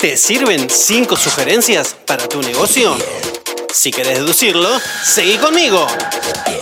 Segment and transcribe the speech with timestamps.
[0.00, 2.96] ¿Te sirven 5 sugerencias para tu negocio?
[3.72, 4.68] Si querés deducirlo,
[5.04, 5.86] seguí conmigo.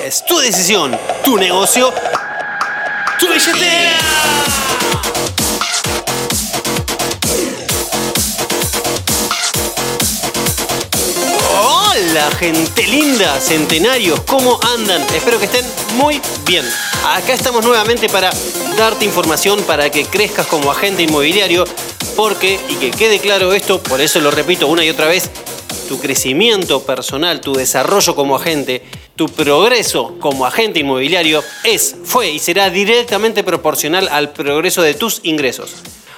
[0.04, 1.91] Es tu decisión, tu negocio,
[3.18, 3.98] tu billetera.
[11.58, 15.02] Hola gente linda, centenarios, ¿cómo andan?
[15.14, 15.64] Espero que estén
[15.96, 16.64] muy bien.
[17.06, 18.30] Acá estamos nuevamente para
[18.76, 21.65] darte información para que crezcas como agente inmobiliario,
[22.16, 25.30] porque, y que quede claro esto, por eso lo repito una y otra vez,
[25.88, 28.82] tu crecimiento personal, tu desarrollo como agente,
[29.16, 35.20] tu progreso como agente inmobiliario es, fue y será directamente proporcional al progreso de tus
[35.24, 35.74] ingresos.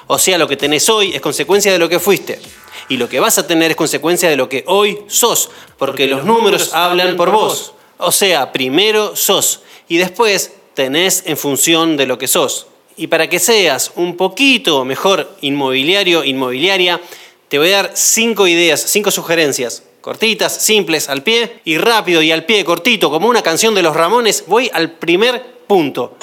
[0.07, 2.41] O sea, lo que tenés hoy es consecuencia de lo que fuiste.
[2.89, 6.25] Y lo que vas a tener es consecuencia de lo que hoy sos, porque los
[6.25, 7.73] números hablan por vos.
[7.99, 12.67] O sea, primero sos y después tenés en función de lo que sos.
[12.97, 17.01] Y para que seas un poquito mejor inmobiliario, inmobiliaria,
[17.49, 19.83] te voy a dar cinco ideas, cinco sugerencias.
[20.01, 23.95] Cortitas, simples, al pie y rápido y al pie, cortito, como una canción de los
[23.95, 26.17] Ramones, voy al primer punto.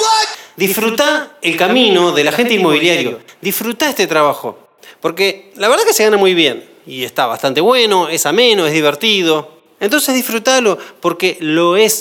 [0.55, 3.19] Disfruta el camino del agente inmobiliario.
[3.41, 4.57] Disfruta este trabajo.
[4.99, 6.67] Porque la verdad que se gana muy bien.
[6.87, 9.59] Y está bastante bueno, es ameno, es divertido.
[9.79, 11.99] Entonces disfrútalo porque lo es.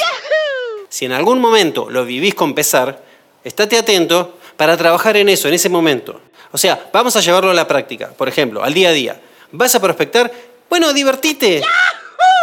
[0.89, 3.05] Si en algún momento lo vivís con pesar,
[3.45, 6.21] estate atento para trabajar en eso, en ese momento.
[6.53, 8.11] O sea, vamos a llevarlo a la práctica.
[8.17, 9.21] Por ejemplo, al día a día.
[9.51, 10.33] ¿Vas a prospectar?
[10.71, 11.61] Bueno, divertite.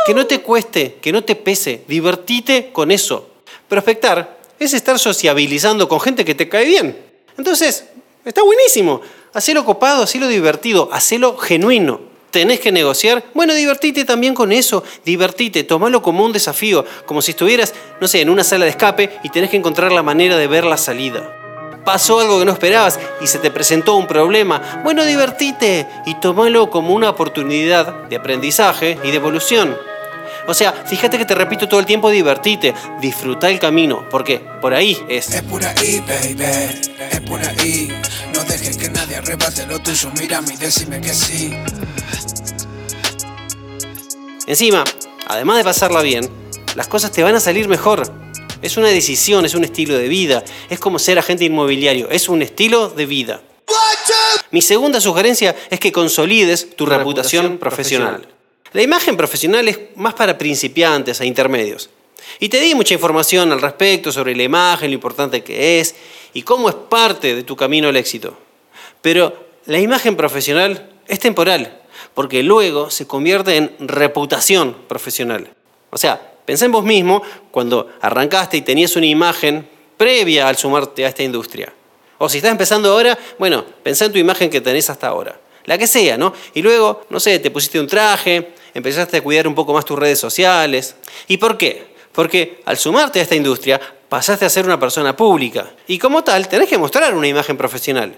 [0.06, 1.86] Que no te cueste, que no te pese.
[1.88, 3.30] Divertite con eso.
[3.70, 7.02] Prospectar es estar sociabilizando con gente que te cae bien.
[7.38, 7.86] Entonces,
[8.26, 9.00] está buenísimo.
[9.34, 12.02] Hacelo copado, hacelo divertido, hacelo genuino.
[12.32, 13.24] ¿Tenés que negociar?
[13.34, 14.84] Bueno, divertite también con eso.
[15.06, 19.10] Divertite, tomalo como un desafío, como si estuvieras, no sé, en una sala de escape
[19.24, 21.39] y tenés que encontrar la manera de ver la salida.
[21.90, 24.82] Pasó algo que no esperabas y se te presentó un problema.
[24.84, 29.76] Bueno, divertite y tomalo como una oportunidad de aprendizaje y de evolución.
[30.46, 34.76] O sea, fíjate que te repito todo el tiempo, divertite, disfruta el camino, porque por
[34.76, 35.34] ahí es.
[35.34, 36.44] Es por ahí, baby,
[37.10, 37.92] es por ahí.
[38.36, 41.58] No dejes que nadie arrebate lo tuyo, mírame y decime que sí.
[44.46, 44.84] Encima,
[45.26, 46.30] además de pasarla bien,
[46.76, 48.29] las cosas te van a salir mejor.
[48.62, 50.44] Es una decisión, es un estilo de vida.
[50.70, 53.42] Es como ser agente inmobiliario, es un estilo de vida.
[54.52, 58.28] Mi segunda sugerencia es que consolides tu reputación profesional.
[58.74, 61.90] La imagen profesional es más para principiantes e intermedios.
[62.40, 65.96] Y te di mucha información al respecto sobre la imagen, lo importante que es
[66.34, 68.38] y cómo es parte de tu camino al éxito.
[69.02, 71.82] Pero la imagen profesional es temporal,
[72.14, 75.50] porque luego se convierte en reputación profesional.
[75.90, 77.22] O sea, pensá en vos mismo
[77.52, 81.72] cuando arrancaste y tenías una imagen previa al sumarte a esta industria.
[82.18, 85.40] O si estás empezando ahora, bueno, pensá en tu imagen que tenés hasta ahora.
[85.66, 86.34] La que sea, ¿no?
[86.56, 90.00] Y luego, no sé, te pusiste un traje, empezaste a cuidar un poco más tus
[90.00, 90.96] redes sociales.
[91.28, 91.94] ¿Y por qué?
[92.14, 96.48] Porque al sumarte a esta industria pasaste a ser una persona pública y como tal
[96.48, 98.16] tenés que mostrar una imagen profesional.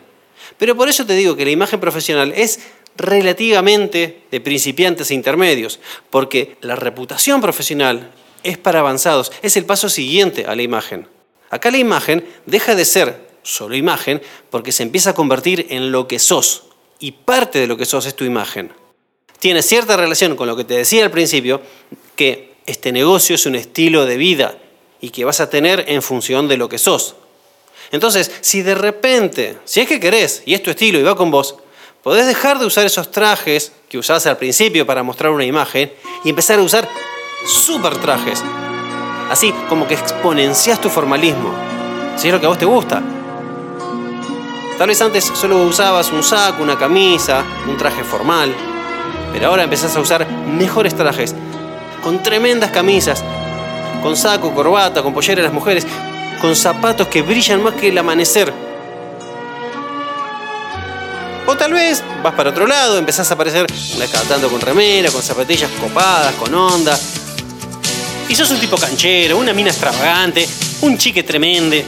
[0.57, 2.61] Pero por eso te digo que la imagen profesional es
[2.95, 8.09] relativamente de principiantes e intermedios, porque la reputación profesional
[8.43, 11.07] es para avanzados, es el paso siguiente a la imagen.
[11.49, 16.07] Acá la imagen deja de ser solo imagen porque se empieza a convertir en lo
[16.07, 16.63] que sos
[16.99, 18.71] y parte de lo que sos es tu imagen.
[19.39, 21.61] Tiene cierta relación con lo que te decía al principio,
[22.15, 24.57] que este negocio es un estilo de vida
[25.01, 27.15] y que vas a tener en función de lo que sos.
[27.91, 31.31] Entonces, si de repente, si es que querés y es tu estilo y va con
[31.31, 31.55] vos,
[32.03, 35.91] podés dejar de usar esos trajes que usabas al principio para mostrar una imagen
[36.23, 36.87] y empezar a usar
[37.45, 38.43] super trajes.
[39.29, 41.53] Así como que exponencias tu formalismo,
[42.17, 43.01] si es lo que a vos te gusta.
[44.77, 48.53] Tal vez antes solo usabas un saco, una camisa, un traje formal,
[49.31, 51.35] pero ahora empezás a usar mejores trajes,
[52.03, 53.23] con tremendas camisas,
[54.01, 55.85] con saco, corbata, con pollera de las mujeres,
[56.41, 58.51] con zapatos que brillan más que el amanecer.
[61.45, 63.67] O tal vez vas para otro lado, empezás a aparecer
[64.27, 66.97] tanto con remera, con zapatillas copadas, con onda.
[68.31, 70.47] Y sos un tipo canchero, una mina extravagante,
[70.83, 71.83] un chique tremende.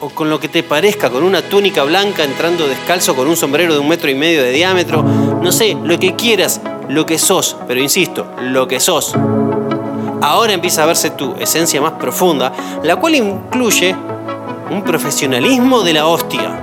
[0.00, 3.72] O con lo que te parezca, con una túnica blanca entrando descalzo con un sombrero
[3.72, 5.02] de un metro y medio de diámetro.
[5.02, 6.60] No sé, lo que quieras,
[6.90, 7.56] lo que sos.
[7.66, 9.14] Pero insisto, lo que sos.
[10.20, 12.52] Ahora empieza a verse tu esencia más profunda,
[12.82, 13.96] la cual incluye
[14.70, 16.60] un profesionalismo de la hostia.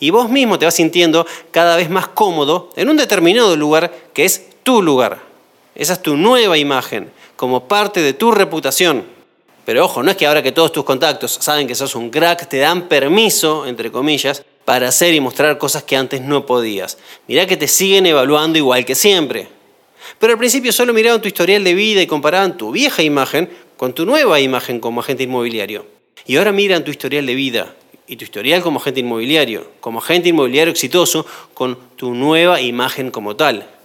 [0.00, 4.24] Y vos mismo te vas sintiendo cada vez más cómodo en un determinado lugar que
[4.24, 5.28] es tu lugar.
[5.76, 9.04] Esa es tu nueva imagen, como parte de tu reputación.
[9.64, 12.48] Pero ojo, no es que ahora que todos tus contactos saben que sos un crack,
[12.48, 16.98] te dan permiso, entre comillas, para hacer y mostrar cosas que antes no podías.
[17.28, 19.46] Mirá que te siguen evaluando igual que siempre.
[20.18, 23.92] Pero al principio solo miraban tu historial de vida y comparaban tu vieja imagen con
[23.92, 25.86] tu nueva imagen como agente inmobiliario.
[26.26, 27.76] Y ahora miran tu historial de vida
[28.08, 31.24] y tu historial como agente inmobiliario, como agente inmobiliario exitoso
[31.54, 33.77] con tu nueva imagen como tal.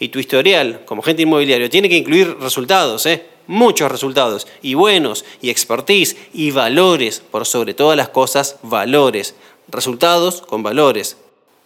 [0.00, 3.26] Y tu historial como agente inmobiliario tiene que incluir resultados, ¿eh?
[3.46, 9.34] muchos resultados, y buenos, y expertise, y valores, por sobre todas las cosas, valores.
[9.68, 11.16] Resultados con valores.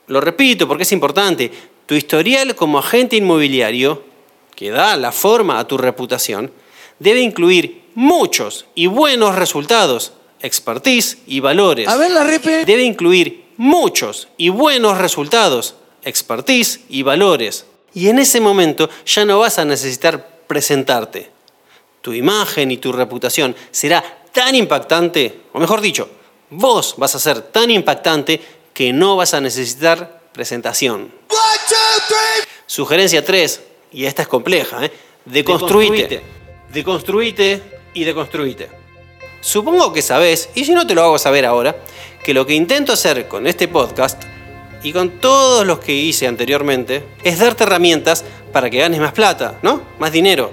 [0.09, 1.51] Lo repito porque es importante,
[1.87, 4.03] tu historial como agente inmobiliario,
[4.57, 6.51] que da la forma a tu reputación,
[6.99, 11.87] debe incluir muchos y buenos resultados, expertise y valores.
[11.87, 12.65] A ver la repe.
[12.65, 17.67] Debe incluir muchos y buenos resultados, expertise y valores.
[17.95, 21.31] Y en ese momento ya no vas a necesitar presentarte.
[22.03, 24.03] Tu imagen y tu reputación será
[24.33, 26.09] tan impactante, o mejor dicho,
[26.51, 28.41] vos vas a ser tan impactante
[28.75, 31.13] que no vas a necesitar presentación.
[32.67, 33.61] Sugerencia 3,
[33.93, 34.93] y esta es compleja, ¿eh?
[35.25, 36.23] deconstruite.
[36.73, 37.63] Deconstruite
[37.95, 38.69] y deconstruite.
[39.41, 41.77] Supongo que sabés, y si no te lo hago saber ahora,
[42.25, 44.23] que lo que intento hacer con este podcast
[44.85, 49.59] y con todos los que hice anteriormente es darte herramientas para que ganes más plata,
[49.63, 49.83] ¿no?
[49.99, 50.53] Más dinero.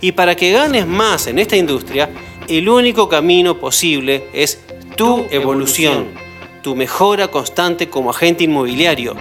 [0.00, 2.08] Y para que ganes más en esta industria,
[2.48, 4.60] el único camino posible es
[4.96, 6.06] tu evolución,
[6.62, 9.16] tu mejora constante como agente inmobiliario.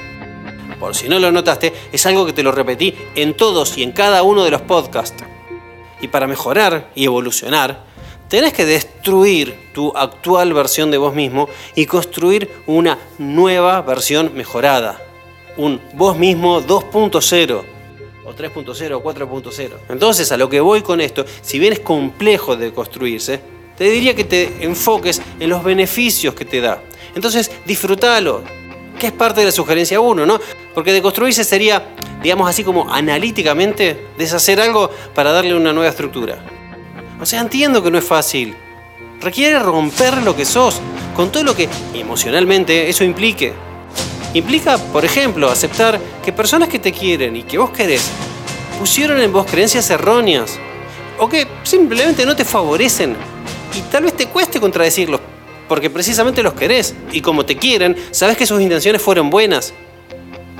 [0.80, 3.92] Por si no lo notaste, es algo que te lo repetí en todos y en
[3.92, 5.24] cada uno de los podcasts.
[6.02, 7.86] Y para mejorar y evolucionar,
[8.32, 15.02] tenés que destruir tu actual versión de vos mismo y construir una nueva versión mejorada.
[15.58, 17.62] Un vos mismo 2.0
[18.24, 19.70] o 3.0 o 4.0.
[19.90, 23.42] Entonces, a lo que voy con esto, si bien es complejo de construirse,
[23.78, 26.82] te diría que te enfoques en los beneficios que te da.
[27.14, 28.44] Entonces, disfrútalo,
[28.98, 30.40] que es parte de la sugerencia 1, ¿no?
[30.74, 36.61] Porque de construirse sería, digamos así como analíticamente, deshacer algo para darle una nueva estructura.
[37.22, 38.56] O sea, entiendo que no es fácil.
[39.22, 40.82] Requiere romper lo que sos,
[41.16, 43.54] con todo lo que emocionalmente eso implique.
[44.34, 48.10] Implica, por ejemplo, aceptar que personas que te quieren y que vos querés
[48.80, 50.58] pusieron en vos creencias erróneas
[51.20, 53.16] o que simplemente no te favorecen
[53.78, 55.22] y tal vez te cueste contradecirlos
[55.68, 59.74] porque precisamente los querés y como te quieren, sabes que sus intenciones fueron buenas,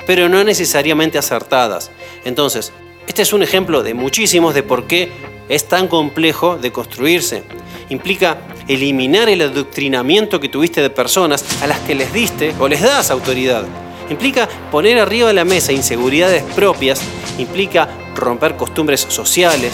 [0.06, 1.90] pero no necesariamente acertadas.
[2.24, 2.72] Entonces,
[3.08, 5.12] este es un ejemplo de muchísimos de por qué
[5.50, 7.44] es tan complejo de construirse.
[7.90, 8.38] Implica
[8.68, 13.12] eliminar el adoctrinamiento que tuviste de personas a las que les diste o les das
[13.12, 13.66] autoridad.
[14.10, 17.02] Implica poner arriba de la mesa inseguridades propias,
[17.38, 19.74] implica romper costumbres sociales,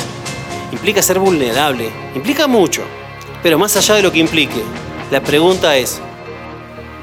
[0.71, 2.83] implica ser vulnerable, implica mucho.
[3.43, 4.61] Pero más allá de lo que implique,
[5.11, 5.99] la pregunta es,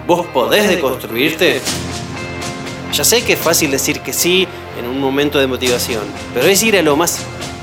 [0.07, 1.61] ¿vos podés deconstruirte?
[2.95, 4.47] Ya sé que es fácil decir que sí
[4.79, 7.19] en un momento de motivación, pero es ir a lo más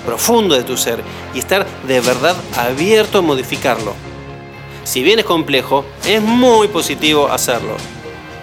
[0.05, 1.01] profundo de tu ser
[1.33, 3.95] y estar de verdad abierto a modificarlo.
[4.83, 7.77] Si bien es complejo, es muy positivo hacerlo.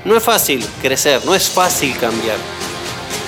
[0.06, 2.38] No es fácil crecer, no es fácil cambiar.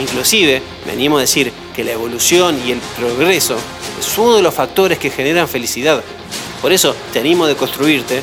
[0.01, 3.57] Inclusive, venimos a decir que la evolución y el progreso
[3.99, 6.03] es uno de los factores que generan felicidad.
[6.63, 8.23] Por eso te animo a construirte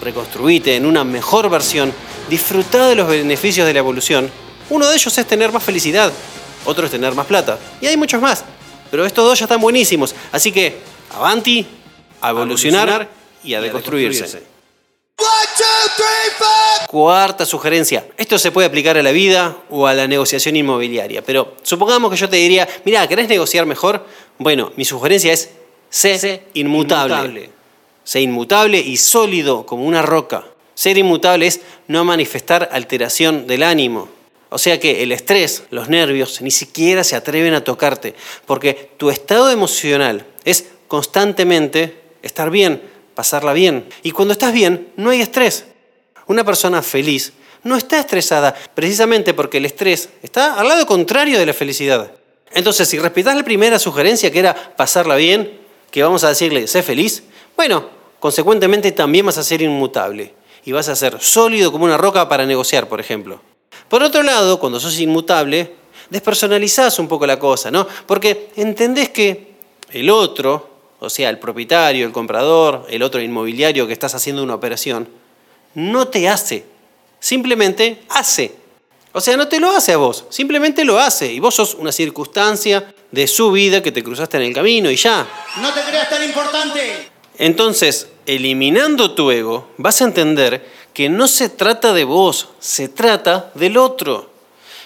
[0.00, 1.92] reconstruite en una mejor versión,
[2.30, 4.30] disfruta de los beneficios de la evolución.
[4.70, 6.12] Uno de ellos es tener más felicidad,
[6.64, 7.58] otro es tener más plata.
[7.80, 8.44] Y hay muchos más.
[8.90, 10.14] Pero estos dos ya están buenísimos.
[10.32, 10.78] Así que,
[11.14, 11.66] avanti,
[12.20, 13.08] a evolucionar,
[13.42, 14.42] y a deconstruirse.
[16.88, 18.06] Cuarta sugerencia.
[18.16, 21.22] Esto se puede aplicar a la vida o a la negociación inmobiliaria.
[21.22, 24.06] Pero supongamos que yo te diría, mira, ¿querés negociar mejor?
[24.38, 25.50] Bueno, mi sugerencia es
[25.90, 27.50] sé inmutable.
[28.04, 30.44] Sé inmutable y sólido como una roca.
[30.74, 34.08] Ser inmutable es no manifestar alteración del ánimo.
[34.50, 38.14] O sea que el estrés, los nervios, ni siquiera se atreven a tocarte,
[38.46, 42.82] porque tu estado emocional es constantemente estar bien,
[43.14, 43.86] pasarla bien.
[44.02, 45.66] Y cuando estás bien, no hay estrés.
[46.26, 47.32] Una persona feliz
[47.64, 52.12] no está estresada, precisamente porque el estrés está al lado contrario de la felicidad.
[52.52, 56.82] Entonces, si respetas la primera sugerencia, que era pasarla bien, que vamos a decirle, sé
[56.82, 57.22] feliz,
[57.56, 57.90] bueno,
[58.20, 62.46] consecuentemente también vas a ser inmutable y vas a ser sólido como una roca para
[62.46, 63.40] negociar, por ejemplo.
[63.88, 65.74] Por otro lado, cuando sos inmutable,
[66.10, 67.86] despersonalizás un poco la cosa, ¿no?
[68.06, 69.54] Porque entendés que
[69.92, 74.54] el otro, o sea, el propietario, el comprador, el otro inmobiliario que estás haciendo una
[74.54, 75.08] operación,
[75.74, 76.64] no te hace,
[77.18, 78.54] simplemente hace.
[79.12, 81.32] O sea, no te lo hace a vos, simplemente lo hace.
[81.32, 84.96] Y vos sos una circunstancia de su vida que te cruzaste en el camino y
[84.96, 85.26] ya.
[85.60, 87.08] No te creas tan importante.
[87.38, 90.66] Entonces, eliminando tu ego, vas a entender
[90.98, 94.30] que no se trata de vos, se trata del otro.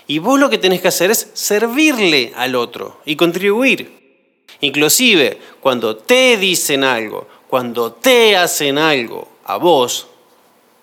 [0.06, 4.20] Y vos lo que tenés que hacer es servirle al otro y contribuir.
[4.60, 10.06] Inclusive, cuando te dicen algo, cuando te hacen algo a vos,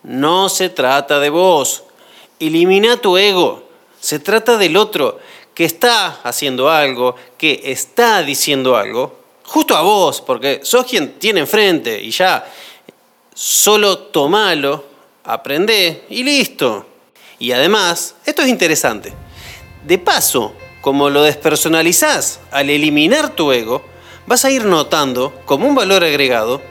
[0.02, 1.84] no se trata de vos.
[2.40, 3.70] Elimina tu ego.
[4.00, 5.20] Se trata del otro
[5.54, 11.42] que está haciendo algo, que está diciendo algo, justo a vos, porque sos quien tiene
[11.42, 12.52] enfrente y ya
[13.36, 14.90] solo tomalo,
[15.24, 16.86] aprende y listo.
[17.40, 19.14] Y además, esto es interesante.
[19.86, 23.84] De paso, como lo despersonalizás al eliminar tu ego,
[24.28, 26.62] vas a ir notando, como un valor agregado,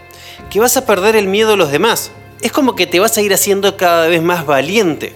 [0.50, 2.10] que vas a perder el miedo a los demás.
[2.40, 5.12] Es como que te vas a ir haciendo cada vez más valiente.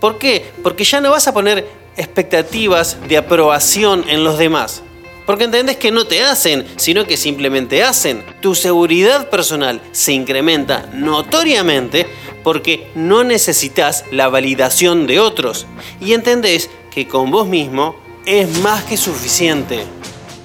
[0.00, 0.52] ¿Por qué?
[0.62, 1.66] Porque ya no vas a poner
[1.96, 4.82] expectativas de aprobación en los demás.
[5.26, 8.22] Porque entendés que no te hacen, sino que simplemente hacen.
[8.40, 12.06] Tu seguridad personal se incrementa notoriamente
[12.44, 15.66] porque no necesitas la validación de otros.
[16.00, 19.84] Y entendés que con vos mismo es más que suficiente.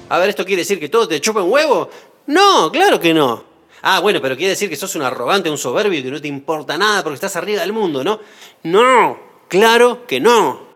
[0.08, 1.88] A ver, ¿esto quiere decir que todo te chupa un huevo?
[2.26, 3.44] No, claro que no.
[3.82, 6.76] Ah, bueno, pero quiere decir que sos un arrogante, un soberbio que no te importa
[6.76, 8.18] nada porque estás arriba del mundo, ¿no?
[8.64, 10.70] No, claro que no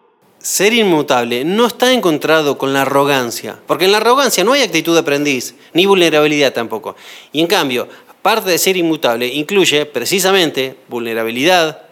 [0.44, 4.92] ser inmutable no está encontrado con la arrogancia, porque en la arrogancia no hay actitud
[4.92, 6.96] de aprendiz, ni vulnerabilidad tampoco.
[7.32, 7.88] Y en cambio,
[8.24, 11.82] parte de ser inmutable incluye precisamente vulnerabilidad,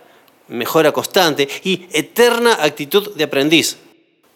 [0.48, 3.76] mejora constante y eterna actitud de aprendiz.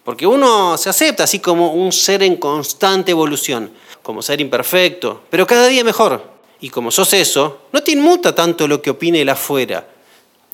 [0.04, 3.70] Porque uno se acepta así como un ser en constante evolución,
[4.02, 6.22] como ser imperfecto, pero cada día mejor.
[6.60, 9.88] Y como sos eso, no te inmuta tanto lo que opine el afuera,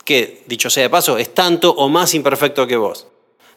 [0.05, 3.09] que, dicho sea de paso, es tanto o más imperfecto que vos.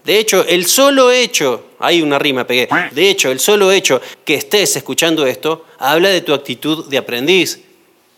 [0.03, 4.33] De hecho, el solo hecho, hay una rima, pegué, de hecho, el solo hecho que
[4.33, 7.64] estés escuchando esto habla de tu actitud de aprendiz,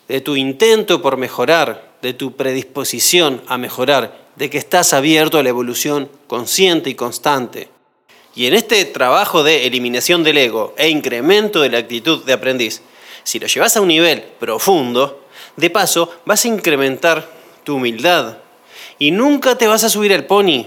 [0.07, 5.43] de tu intento por mejorar, de tu predisposición a mejorar, de que estás abierto a
[5.43, 7.69] la evolución consciente y constante.
[8.35, 12.81] Y en este trabajo de eliminación del ego e incremento de la actitud de aprendiz,
[13.23, 17.27] si lo llevas a un nivel profundo, de paso vas a incrementar
[17.63, 18.37] tu humildad
[18.99, 20.65] y nunca te vas a subir al pony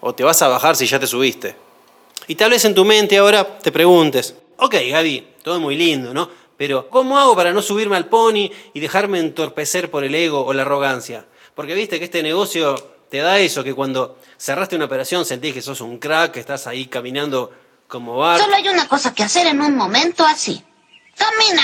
[0.00, 1.56] o te vas a bajar si ya te subiste.
[2.28, 6.30] Y tal vez en tu mente ahora te preguntes, ok Gaby, todo muy lindo, ¿no?
[6.58, 10.52] Pero ¿cómo hago para no subirme al pony y dejarme entorpecer por el ego o
[10.52, 11.24] la arrogancia?
[11.54, 12.74] Porque viste que este negocio
[13.08, 16.66] te da eso, que cuando cerraste una operación sentís que sos un crack, que estás
[16.66, 17.52] ahí caminando
[17.86, 18.40] como bar.
[18.40, 20.62] Solo hay una cosa que hacer en un momento así.
[21.16, 21.62] ¡Camina!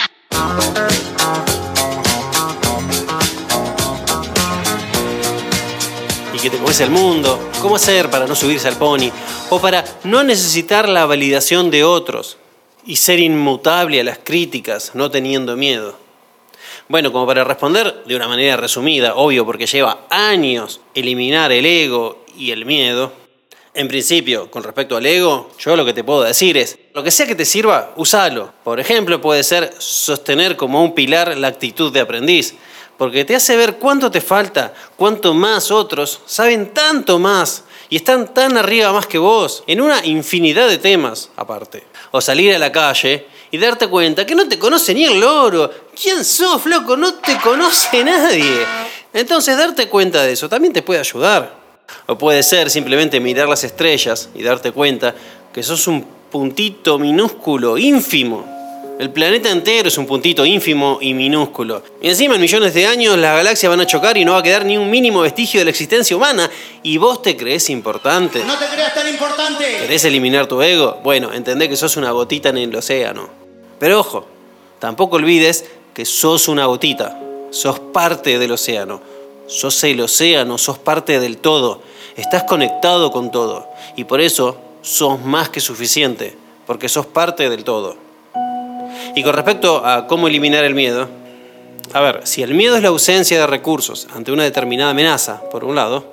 [6.44, 9.10] que te comes el mundo, cómo hacer para no subirse al pony,
[9.48, 12.36] o para no necesitar la validación de otros
[12.86, 15.98] y ser inmutable a las críticas, no teniendo miedo.
[16.88, 22.24] Bueno, como para responder de una manera resumida, obvio porque lleva años eliminar el ego
[22.36, 23.12] y el miedo,
[23.76, 27.10] en principio, con respecto al ego, yo lo que te puedo decir es, lo que
[27.10, 28.52] sea que te sirva, usalo.
[28.62, 32.54] Por ejemplo, puede ser sostener como un pilar la actitud de aprendiz,
[32.96, 38.32] porque te hace ver cuánto te falta, cuánto más otros saben tanto más y están
[38.32, 41.84] tan arriba más que vos, en una infinidad de temas aparte.
[42.12, 45.70] O salir a la calle y darte cuenta que no te conoce ni el loro.
[46.00, 46.96] ¿Quién sos, loco?
[46.96, 48.66] No te conoce nadie.
[49.12, 51.54] Entonces darte cuenta de eso también te puede ayudar.
[52.06, 55.14] O puede ser simplemente mirar las estrellas y darte cuenta
[55.52, 58.53] que sos un puntito minúsculo, ínfimo,
[58.96, 61.82] el planeta entero es un puntito ínfimo y minúsculo.
[62.00, 64.42] Y encima en millones de años las galaxias van a chocar y no va a
[64.42, 66.48] quedar ni un mínimo vestigio de la existencia humana.
[66.84, 68.44] Y vos te crees importante.
[68.44, 69.64] No te creas tan importante.
[69.80, 71.00] ¿Querés eliminar tu ego?
[71.02, 73.28] Bueno, entendé que sos una gotita en el océano.
[73.80, 74.26] Pero ojo,
[74.78, 77.18] tampoco olvides que sos una gotita.
[77.50, 79.02] Sos parte del océano.
[79.48, 81.82] Sos el océano, sos parte del todo.
[82.14, 83.68] Estás conectado con todo.
[83.96, 86.36] Y por eso sos más que suficiente.
[86.64, 88.03] Porque sos parte del todo.
[89.14, 91.08] Y con respecto a cómo eliminar el miedo,
[91.92, 95.64] a ver, si el miedo es la ausencia de recursos ante una determinada amenaza, por
[95.64, 96.04] un lado,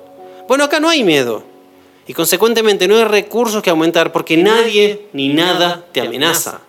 [0.48, 1.42] bueno, acá no hay miedo.
[2.06, 6.60] Y consecuentemente no hay recursos que aumentar porque nadie ni nada te amenaza.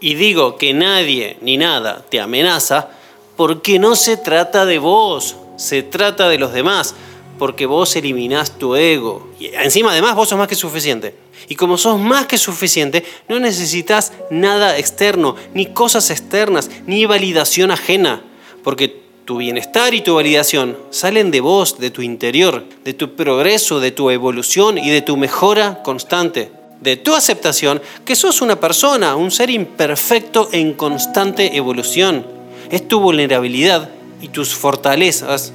[0.00, 2.88] Y digo que nadie ni nada te amenaza
[3.36, 6.94] porque no se trata de vos, se trata de los demás,
[7.38, 9.28] porque vos eliminás tu ego.
[9.38, 11.14] Y encima además vos sos más que suficiente.
[11.48, 17.70] Y como sos más que suficiente, no necesitas nada externo, ni cosas externas, ni validación
[17.70, 18.22] ajena,
[18.62, 23.78] porque tu bienestar y tu validación salen de vos, de tu interior, de tu progreso,
[23.78, 29.16] de tu evolución y de tu mejora constante, de tu aceptación que sos una persona,
[29.16, 32.26] un ser imperfecto en constante evolución.
[32.70, 33.90] Es tu vulnerabilidad
[34.20, 35.52] y tus fortalezas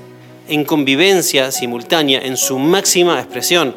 [0.47, 3.75] en convivencia simultánea en su máxima expresión.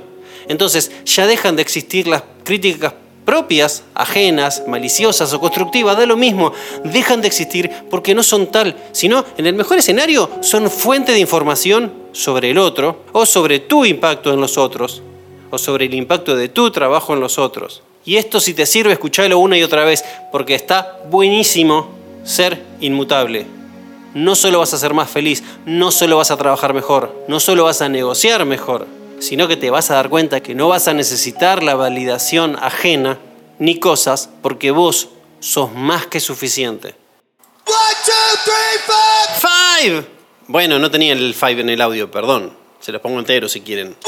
[0.49, 2.95] Entonces ya dejan de existir las críticas
[3.27, 6.53] propias, ajenas, maliciosas o constructivas, da lo mismo,
[6.85, 11.19] dejan de existir porque no son tal, sino en el mejor escenario son fuente de
[11.19, 15.03] información sobre el otro o sobre tu impacto en los otros
[15.51, 17.83] o sobre el impacto de tu trabajo en los otros.
[18.05, 21.89] Y esto si te sirve, escucharlo una y otra vez, porque está buenísimo
[22.23, 23.47] ser inmutable.
[24.17, 27.65] No solo vas a ser más feliz, no solo vas a trabajar mejor, no solo
[27.65, 28.87] vas a negociar mejor,
[29.19, 33.19] sino que te vas a dar cuenta que no vas a necesitar la validación ajena
[33.59, 36.95] ni cosas porque vos sos más que suficiente.
[39.83, 40.07] five.
[40.47, 42.57] Bueno, no tenía el five en el audio, perdón.
[42.81, 43.99] Se los pongo entero si quieren.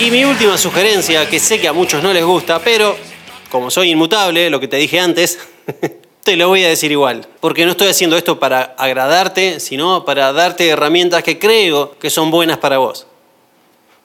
[0.00, 2.96] Y mi última sugerencia, que sé que a muchos no les gusta, pero
[3.50, 5.40] como soy inmutable, lo que te dije antes,
[6.22, 10.32] te lo voy a decir igual, porque no estoy haciendo esto para agradarte, sino para
[10.32, 13.08] darte herramientas que creo que son buenas para vos.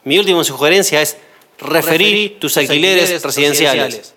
[0.02, 1.16] Mi última sugerencia es
[1.58, 4.14] referir tus alquileres, residenciales.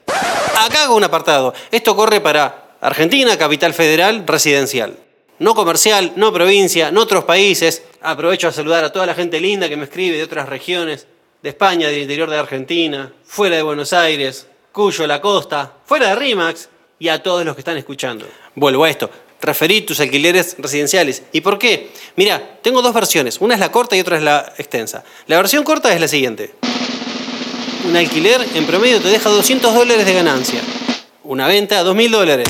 [0.58, 1.54] Acá hago un apartado.
[1.70, 4.98] Esto corre para Argentina, capital federal, residencial.
[5.38, 7.84] No comercial, no provincia, no otros países.
[8.02, 11.06] Aprovecho a saludar a toda la gente linda que me escribe de otras regiones,
[11.42, 16.16] de España, del interior de Argentina, fuera de Buenos Aires, Cuyo, la costa, fuera de
[16.16, 18.26] RIMAX, y a todos los que están escuchando.
[18.56, 19.10] Vuelvo a esto.
[19.40, 21.24] Referí tus alquileres residenciales.
[21.32, 21.92] ¿Y por qué?
[22.16, 23.40] Mira, tengo dos versiones.
[23.40, 25.04] Una es la corta y otra es la extensa.
[25.28, 26.56] La versión corta es la siguiente.
[27.88, 30.60] Un alquiler en promedio te deja 200 dólares de ganancia.
[31.24, 32.48] Una venta, 2.000 dólares.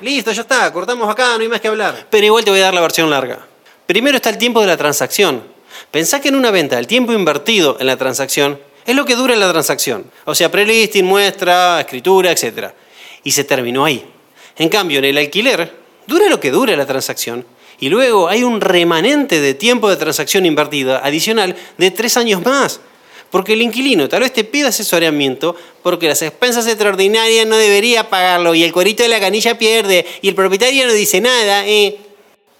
[0.00, 2.06] Listo, ya está, cortamos acá, no hay más que hablar.
[2.10, 3.46] Pero igual te voy a dar la versión larga.
[3.86, 5.42] Primero está el tiempo de la transacción.
[5.90, 9.36] Pensá que en una venta el tiempo invertido en la transacción es lo que dura
[9.36, 10.10] la transacción.
[10.24, 12.72] O sea, prelisting, muestra, escritura, etc
[13.24, 14.04] y se terminó ahí.
[14.56, 15.72] En cambio, en el alquiler,
[16.06, 17.44] dura lo que dura la transacción
[17.80, 22.80] y luego hay un remanente de tiempo de transacción invertida adicional de tres años más.
[23.30, 28.54] Porque el inquilino tal vez te pida asesoramiento porque las expensas extraordinarias no debería pagarlo
[28.54, 31.66] y el cuerito de la canilla pierde y el propietario no dice nada.
[31.66, 31.98] Eh.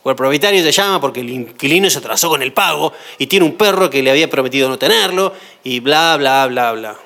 [0.02, 3.44] O el propietario te llama porque el inquilino se atrasó con el pago y tiene
[3.44, 5.34] un perro que le había prometido no tenerlo
[5.64, 6.96] y bla, bla, bla, bla.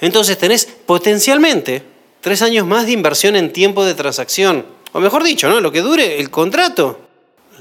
[0.00, 1.96] Entonces tenés potencialmente
[2.26, 4.66] Tres años más de inversión en tiempo de transacción.
[4.92, 5.60] O mejor dicho, ¿no?
[5.60, 6.98] lo que dure el contrato.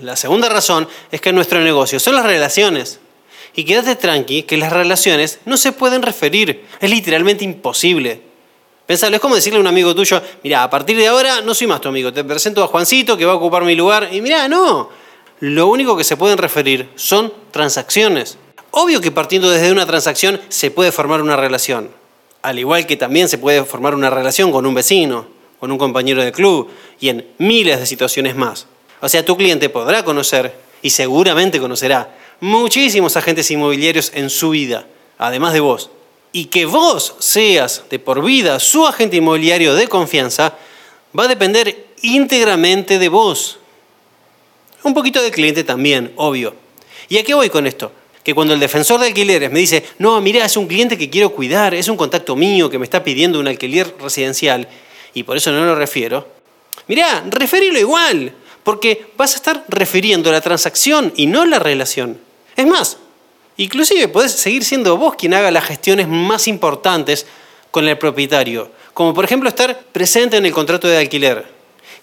[0.02, 3.00] La segunda razón es que nuestro negocio son las relaciones.
[3.56, 6.66] Y quédate tranqui que las relaciones no se pueden referir.
[6.82, 8.22] Es literalmente imposible.
[8.86, 11.68] Pensalo, es como decirle a un amigo tuyo, mira, a partir de ahora no soy
[11.68, 14.10] más tu amigo, te presento a Juancito que va a ocupar mi lugar.
[14.12, 14.90] Y mira, no.
[15.40, 18.38] Lo único que se pueden referir son transacciones.
[18.72, 21.90] Obvio que partiendo desde una transacción se puede formar una relación
[22.46, 25.26] al igual que también se puede formar una relación con un vecino,
[25.60, 26.70] con un compañero de club
[27.00, 28.68] y en miles de situaciones más.
[29.02, 34.86] O sea, tu cliente podrá conocer y seguramente conocerá muchísimos agentes inmobiliarios en su vida,
[35.18, 35.90] además de vos.
[36.36, 40.58] Y que vos seas de por vida su agente inmobiliario de confianza
[41.18, 43.58] va a depender íntegramente de vos.
[44.84, 46.54] Un poquito del cliente también, obvio.
[47.08, 47.90] ¿Y a qué voy con esto?
[48.22, 51.30] que cuando el defensor de alquileres me dice, no, mira, es un cliente que quiero
[51.30, 54.68] cuidar, es un contacto mío que me está pidiendo un alquiler residencial
[55.14, 56.28] y por eso no lo refiero,
[56.88, 62.20] mira, referilo igual, porque vas a estar refiriendo la transacción y no la relación.
[62.56, 62.98] Es más,
[63.58, 67.26] inclusive podés seguir siendo vos quien haga las gestiones más importantes
[67.72, 71.46] con el propietario, como por ejemplo estar presente en el contrato de alquiler.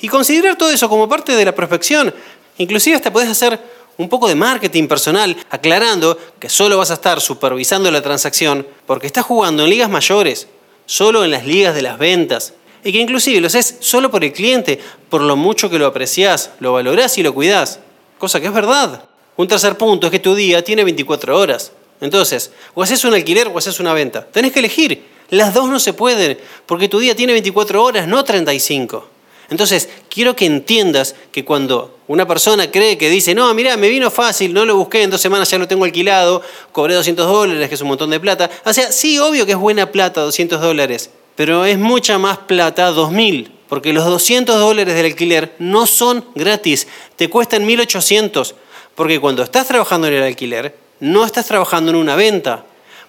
[0.00, 2.12] Y considerar todo eso como parte de la prospección.
[2.58, 3.58] Inclusive hasta podés hacer
[3.96, 9.06] un poco de marketing personal, aclarando que solo vas a estar supervisando la transacción porque
[9.06, 10.48] estás jugando en ligas mayores,
[10.86, 14.32] solo en las ligas de las ventas, y que inclusive lo haces solo por el
[14.32, 17.78] cliente, por lo mucho que lo apreciás, lo valorás y lo cuidás,
[18.18, 19.04] cosa que es verdad.
[19.36, 21.72] Un tercer punto es que tu día tiene 24 horas.
[22.00, 24.26] Entonces, o haces un alquiler o haces una venta.
[24.26, 25.04] Tenés que elegir.
[25.30, 29.08] Las dos no se pueden, porque tu día tiene 24 horas, no 35.
[29.48, 34.10] Entonces, quiero que entiendas que cuando una persona cree que dice, no, mira, me vino
[34.10, 36.42] fácil, no lo busqué, en dos semanas ya lo tengo alquilado,
[36.72, 38.50] cobré 200 dólares, que es un montón de plata.
[38.64, 42.90] O sea, sí, obvio que es buena plata, 200 dólares, pero es mucha más plata,
[42.90, 48.54] 2000, porque los 200 dólares del alquiler no son gratis, te cuestan 1800,
[48.94, 52.64] porque cuando estás trabajando en el alquiler, no estás trabajando en una venta,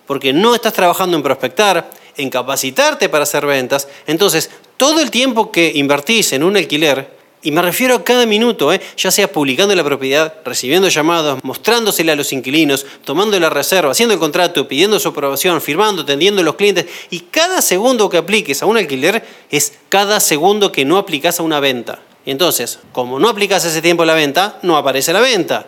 [0.07, 3.87] porque no estás trabajando en prospectar, en capacitarte para hacer ventas.
[4.07, 8.71] Entonces, todo el tiempo que invertís en un alquiler Y me refiero a cada minuto,
[8.71, 8.79] ¿eh?
[8.95, 14.13] ya sea publicando la propiedad, recibiendo llamados, mostrándosela a los inquilinos, tomando la reserva, haciendo
[14.13, 16.85] el contrato, pidiendo su aprobación, firmando, atendiendo a los clientes.
[17.09, 21.43] Y cada segundo que apliques a un alquiler es cada segundo que no aplicas a
[21.43, 21.99] una venta.
[22.25, 25.67] Y entonces, como no aplicas ese tiempo a la venta, no aparece la venta.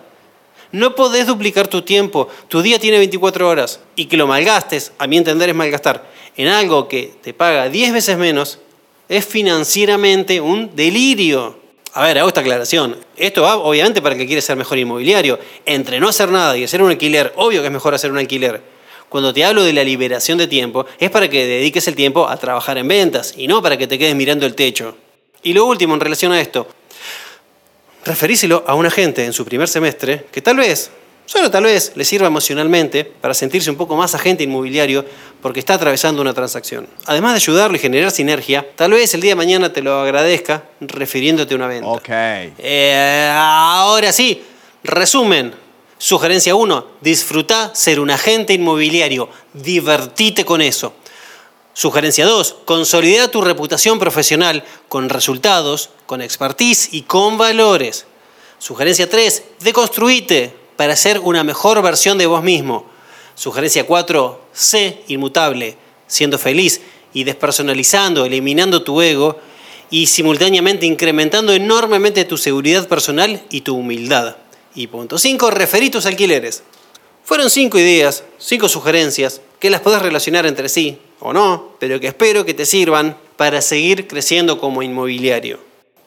[0.76, 2.28] No podés duplicar tu tiempo.
[2.50, 3.80] Tu día tiene 24 horas.
[3.96, 7.94] Y que lo malgastes, a mi entender es malgastar, en algo que te paga 10
[7.94, 8.60] veces menos,
[9.08, 11.58] es financieramente un delirio.
[11.94, 12.98] A ver, hago esta aclaración.
[13.16, 15.40] Esto va obviamente para que quiere ser mejor inmobiliario.
[15.66, 18.62] Entre no hacer nada y hacer un alquiler, obvio que es mejor hacer un alquiler.
[19.08, 22.36] Cuando te hablo de la liberación de tiempo, es para que dediques el tiempo a
[22.36, 24.98] trabajar en ventas y no para que te quedes mirando el techo.
[25.42, 26.68] Y lo último en relación a esto,
[28.06, 30.92] referíselo a un agente en su primer semestre que tal vez
[31.28, 35.04] Solo tal vez le sirva emocionalmente para sentirse un poco más agente inmobiliario
[35.42, 36.88] porque está atravesando una transacción.
[37.08, 40.66] Además de ayudarlo y generar sinergia, tal vez el día de mañana te lo agradezca
[40.82, 41.88] refiriéndote a una venta.
[41.88, 42.10] Ok.
[42.10, 44.44] Eh, ahora sí,
[44.84, 45.66] resumen.
[45.98, 50.94] Sugerencia 1, disfruta ser un agente inmobiliario, divertite con eso.
[51.78, 58.06] Sugerencia 2, consolida tu reputación profesional con resultados, con expertise y con valores.
[58.60, 62.86] Sugerencia 3, deconstruite, para ser una mejor versión de vos mismo.
[63.36, 65.76] Sugerencia 4, sé inmutable,
[66.08, 66.80] siendo feliz
[67.14, 69.42] y despersonalizando, eliminando tu ego
[69.90, 74.38] y simultáneamente incrementando enormemente tu seguridad personal y tu humildad.
[74.76, 76.64] Y punto 5, referí tus alquileres.
[77.26, 82.08] Fueron cinco ideas, cinco sugerencias, que las podés relacionar entre sí o no, pero que
[82.08, 85.60] espero que te sirvan para seguir creciendo como inmobiliario.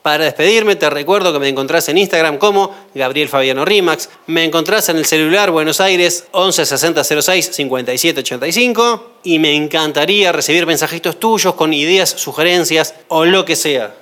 [0.03, 4.09] Para despedirme, te recuerdo que me encontrás en Instagram como Gabriel Fabiano Rimax.
[4.27, 9.13] Me encontrás en el celular Buenos Aires 11 60 06 57 85.
[9.25, 13.95] Y me encantaría recibir mensajitos tuyos con ideas, sugerencias o lo que sea.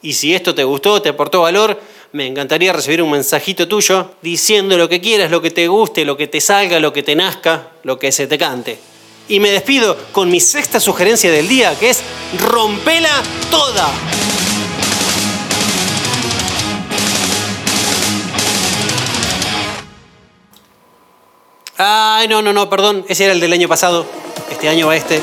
[0.00, 1.78] Y si esto te gustó, te aportó valor,
[2.10, 6.16] me encantaría recibir un mensajito tuyo diciendo lo que quieras, lo que te guste, lo
[6.16, 8.78] que te salga, lo que te nazca, lo que se te cante.
[9.32, 12.02] Y me despido con mi sexta sugerencia del día, que es
[12.38, 13.08] rompela
[13.50, 13.88] toda.
[21.78, 23.06] Ay, no, no, no, perdón.
[23.08, 24.04] Ese era el del año pasado.
[24.50, 25.22] Este año va este.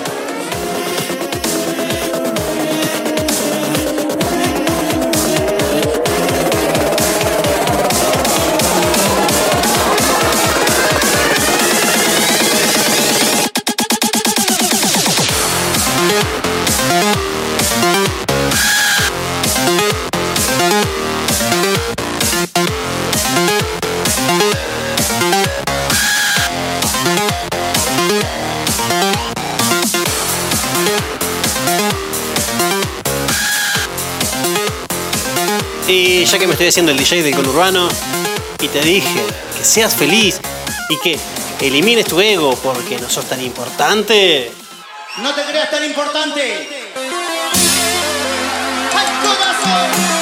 [35.90, 37.90] Y ya que me estoy haciendo el DJ del conurbano
[38.62, 39.26] y te dije
[39.58, 40.40] que seas feliz
[40.88, 41.20] y que
[41.60, 44.52] elimines tu ego porque no sos tan importante.
[45.18, 46.92] No te creas tan importante.
[48.96, 50.19] ¡Al corazón!